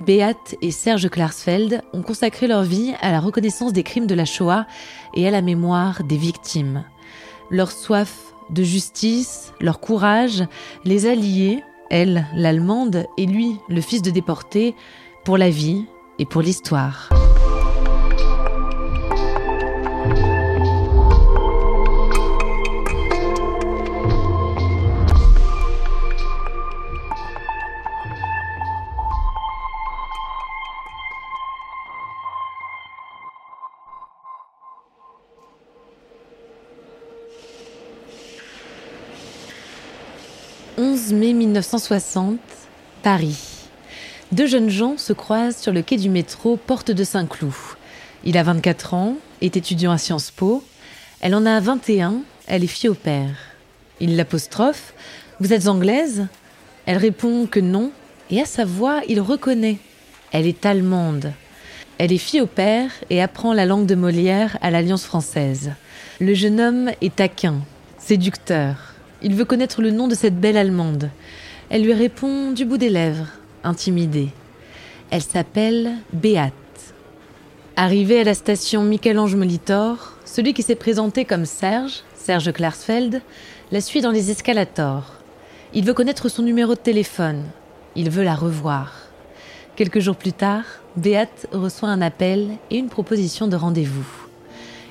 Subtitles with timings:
[0.00, 4.24] Beat et Serge Klarsfeld ont consacré leur vie à la reconnaissance des crimes de la
[4.24, 4.66] Shoah
[5.14, 6.84] et à la mémoire des victimes.
[7.50, 10.44] Leur soif de justice, leur courage,
[10.84, 14.74] les alliés, elle, l'Allemande, et lui, le fils de déporté,
[15.24, 15.84] pour la vie
[16.18, 17.08] et pour l'histoire.
[41.04, 42.38] 11 mai 1960,
[43.02, 43.36] Paris.
[44.32, 47.52] Deux jeunes gens se croisent sur le quai du métro Porte de Saint-Cloud.
[48.24, 50.64] Il a 24 ans, est étudiant à Sciences Po.
[51.20, 53.36] Elle en a 21, elle est fille au père.
[54.00, 54.94] Il l'apostrophe
[55.40, 56.26] Vous êtes anglaise?
[56.86, 57.90] Elle répond que non,
[58.30, 59.76] et à sa voix, il reconnaît.
[60.32, 61.32] Elle est allemande.
[61.98, 65.72] Elle est fille au père et apprend la langue de Molière à l'Alliance française.
[66.18, 67.56] Le jeune homme est taquin,
[67.98, 68.93] séducteur.
[69.24, 71.08] Il veut connaître le nom de cette belle Allemande.
[71.70, 73.28] Elle lui répond du bout des lèvres,
[73.64, 74.28] intimidée.
[75.10, 76.52] Elle s'appelle Beate.
[77.74, 83.22] Arrivé à la station Michel-Ange Molitor, celui qui s'est présenté comme Serge, Serge Klarsfeld,
[83.72, 85.14] la suit dans les escalators.
[85.72, 87.44] Il veut connaître son numéro de téléphone.
[87.96, 88.92] Il veut la revoir.
[89.74, 90.64] Quelques jours plus tard,
[90.96, 94.06] Beate reçoit un appel et une proposition de rendez-vous.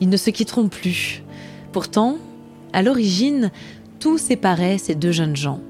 [0.00, 1.22] Ils ne se quitteront plus.
[1.72, 2.16] Pourtant,
[2.72, 3.52] à l'origine,
[4.04, 5.60] tout séparait ces deux jeunes gens.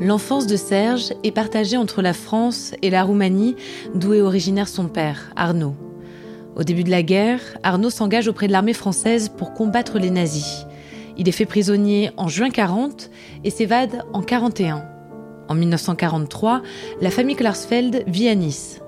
[0.00, 3.54] L'enfance de Serge est partagée entre la France et la Roumanie,
[3.94, 5.76] d'où est originaire son père, Arnaud.
[6.56, 10.66] Au début de la guerre, Arnaud s'engage auprès de l'armée française pour combattre les nazis.
[11.16, 13.10] Il est fait prisonnier en juin 40
[13.44, 14.84] et s'évade en 41.
[15.48, 16.62] En 1943,
[17.00, 18.80] la famille Klarsfeld vit à Nice.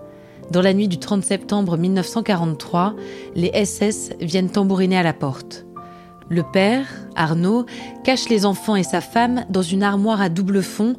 [0.51, 2.95] Dans la nuit du 30 septembre 1943,
[3.35, 5.67] les SS viennent tambouriner à la porte.
[6.29, 6.87] Le père,
[7.17, 7.67] Arnaud,
[8.05, 10.95] cache les enfants et sa femme dans une armoire à double fond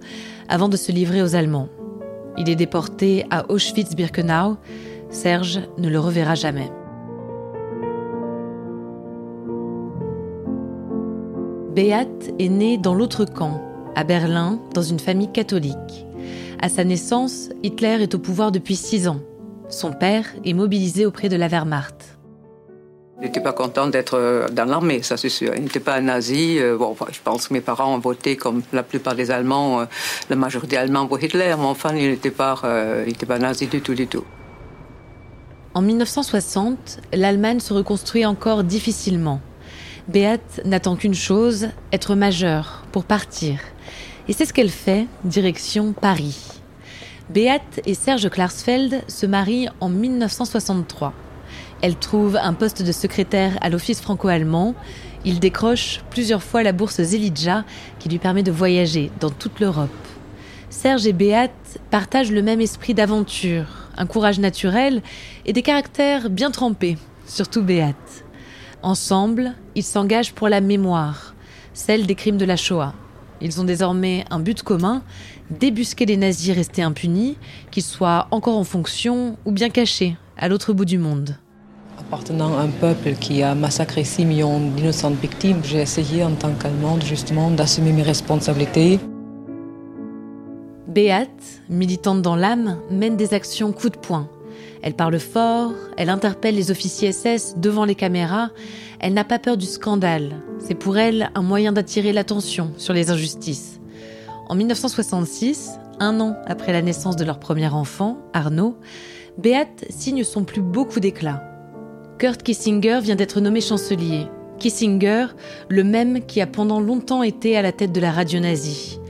[0.49, 1.69] avant de se livrer aux Allemands.
[2.37, 4.57] Il est déporté à Auschwitz-Birkenau.
[5.09, 6.69] Serge ne le reverra jamais.
[11.73, 13.61] Beat est née dans l'autre camp,
[13.95, 16.05] à Berlin, dans une famille catholique.
[16.61, 19.19] À sa naissance, Hitler est au pouvoir depuis six ans.
[19.69, 22.17] Son père est mobilisé auprès de la Wehrmacht.
[23.19, 25.53] Il n'était pas content d'être euh, dans l'armée, ça c'est sûr.
[25.55, 26.57] Il n'était pas un nazi.
[26.59, 29.85] Euh, bon, je pense que mes parents ont voté comme la plupart des Allemands, euh,
[30.29, 32.61] la majorité allemande pour Hitler, mais enfin, il n'était pas,
[33.07, 34.23] il pas nazi du tout, du tout.
[35.73, 39.41] En 1960, l'Allemagne se reconstruit encore difficilement.
[40.07, 43.59] Beate n'attend qu'une chose, être majeure, pour partir.
[44.27, 46.56] Et c'est ce qu'elle fait, direction Paris.
[47.29, 51.13] Beate et Serge Klarsfeld se marient en 1963.
[51.81, 54.75] Elle trouve un poste de secrétaire à l'Office franco-allemand.
[55.25, 57.65] Il décroche plusieurs fois la bourse Zelidja
[57.99, 59.89] qui lui permet de voyager dans toute l'Europe.
[60.69, 65.01] Serge et Beate partagent le même esprit d'aventure, un courage naturel
[65.45, 68.23] et des caractères bien trempés, surtout Beate.
[68.83, 71.35] Ensemble, ils s'engagent pour la mémoire,
[71.73, 72.93] celle des crimes de la Shoah.
[73.41, 75.03] Ils ont désormais un but commun,
[75.49, 77.37] débusquer les nazis restés impunis,
[77.71, 81.37] qu'ils soient encore en fonction ou bien cachés à l'autre bout du monde.
[81.99, 86.51] Appartenant à un peuple qui a massacré 6 millions d'innocentes victimes, j'ai essayé en tant
[86.53, 88.99] qu'Allemande justement d'assumer mes responsabilités.
[90.87, 94.29] Beate, militante dans l'âme, mène des actions coup de poing.
[94.87, 98.51] Elle parle fort, elle interpelle les officiers SS devant les caméras,
[99.01, 100.37] elle n'a pas peur du scandale.
[100.59, 103.81] C'est pour elle un moyen d'attirer l'attention sur les injustices.
[104.47, 108.77] En 1966, un an après la naissance de leur premier enfant, Arnaud,
[109.37, 111.43] Beate signe son plus beau coup d'éclat.
[112.17, 114.27] Kurt Kissinger vient d'être nommé chancelier.
[114.57, 115.25] Kissinger,
[115.67, 119.01] le même qui a pendant longtemps été à la tête de la radio nazie.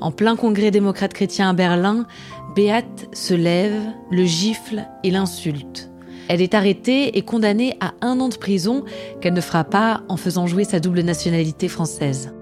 [0.00, 2.06] En plein congrès démocrate chrétien à Berlin,
[2.58, 5.92] Beate se lève, le gifle et l'insulte.
[6.26, 8.84] Elle est arrêtée et condamnée à un an de prison
[9.20, 12.34] qu'elle ne fera pas en faisant jouer sa double nationalité française.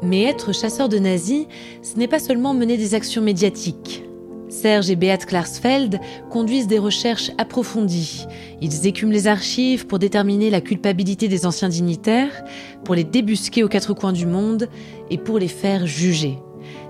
[0.00, 1.44] Mais être chasseur de nazis,
[1.82, 4.02] ce n'est pas seulement mener des actions médiatiques.
[4.48, 8.24] Serge et Beat Klarsfeld conduisent des recherches approfondies.
[8.62, 12.44] Ils écument les archives pour déterminer la culpabilité des anciens dignitaires,
[12.82, 14.70] pour les débusquer aux quatre coins du monde
[15.10, 16.38] et pour les faire juger.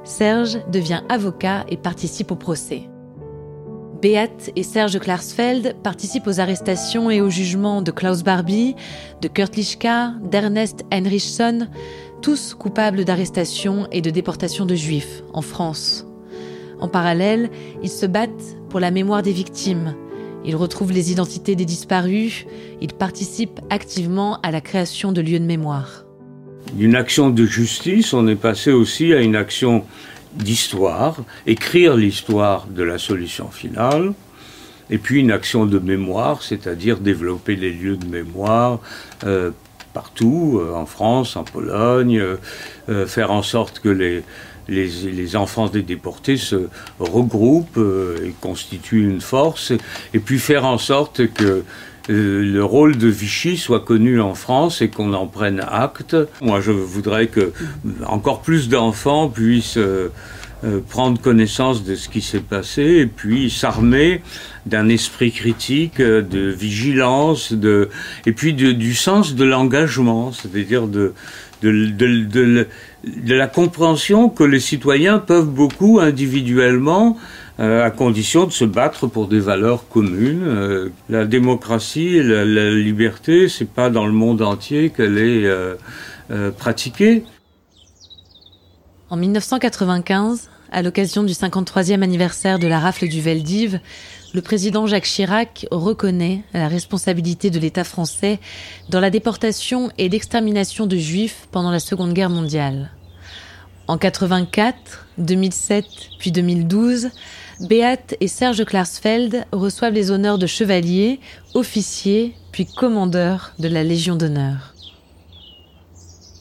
[0.06, 2.82] Serge devient avocat et participe au procès.
[4.00, 8.76] Beat et Serge Klarsfeld participent aux arrestations et au jugement de Klaus Barbie,
[9.20, 11.66] de Kurt Lischka, d'Ernest Heinrichson,
[12.22, 16.06] tous coupables d'arrestation et de déportation de juifs en France.
[16.78, 17.50] En parallèle,
[17.82, 19.96] ils se battent pour la mémoire des victimes.
[20.44, 22.46] Ils retrouvent les identités des disparus.
[22.80, 26.05] Ils participent activement à la création de lieux de mémoire.
[26.72, 29.84] D'une action de justice, on est passé aussi à une action
[30.34, 31.16] d'histoire,
[31.46, 34.12] écrire l'histoire de la solution finale,
[34.90, 38.80] et puis une action de mémoire, c'est-à-dire développer les lieux de mémoire
[39.24, 39.50] euh,
[39.94, 42.22] partout, euh, en France, en Pologne,
[42.88, 44.22] euh, faire en sorte que les,
[44.68, 46.68] les, enfants des déportés se
[46.98, 47.80] regroupent
[48.24, 49.72] et constituent une force,
[50.12, 51.64] et puis faire en sorte que
[52.08, 56.16] euh, le rôle de Vichy soit connu en France et qu'on en prenne acte.
[56.40, 57.52] Moi, je voudrais que
[58.06, 60.10] encore plus d'enfants puissent euh,
[60.88, 64.22] prendre connaissance de ce qui s'est passé et puis s'armer
[64.64, 67.88] d'un esprit critique, de vigilance, de,
[68.24, 71.12] et puis du sens de l'engagement, c'est-à-dire de,
[71.62, 72.66] de,
[73.28, 79.28] la compréhension que les citoyens peuvent beaucoup individuellement, euh, à condition de se battre pour
[79.28, 80.42] des valeurs communes.
[80.44, 85.76] Euh, la démocratie, la, la liberté, c'est pas dans le monde entier qu'elle est euh,
[86.58, 87.24] pratiquée.
[89.08, 93.80] En 1995, à l'occasion du 53e anniversaire de la rafle du Veldiv,
[94.34, 98.38] le président Jacques Chirac reconnaît la responsabilité de l'État français
[98.90, 102.90] dans la déportation et l'extermination de juifs pendant la Seconde Guerre mondiale.
[103.88, 105.84] En 84, 2007
[106.18, 107.10] puis 2012,
[107.60, 111.20] Beat et Serge Klarsfeld reçoivent les honneurs de chevalier,
[111.54, 114.74] officier puis commandeur de la Légion d'honneur.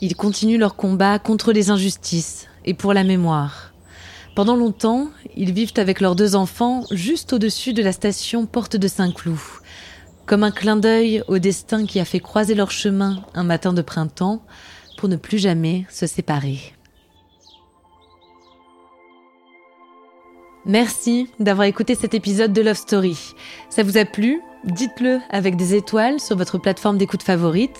[0.01, 3.73] Ils continuent leur combat contre les injustices et pour la mémoire.
[4.35, 8.87] Pendant longtemps, ils vivent avec leurs deux enfants juste au-dessus de la station Porte de
[8.87, 9.37] Saint-Cloud.
[10.25, 13.83] Comme un clin d'œil au destin qui a fait croiser leur chemin un matin de
[13.83, 14.41] printemps
[14.97, 16.73] pour ne plus jamais se séparer.
[20.65, 23.35] Merci d'avoir écouté cet épisode de Love Story.
[23.69, 24.41] Ça vous a plu?
[24.63, 27.77] Dites-le avec des étoiles sur votre plateforme d'écoute favorite.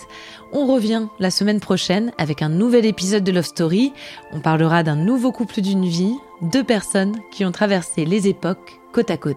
[0.54, 3.92] On revient la semaine prochaine avec un nouvel épisode de Love Story.
[4.34, 9.10] On parlera d'un nouveau couple d'une vie, deux personnes qui ont traversé les époques côte
[9.10, 9.36] à côte.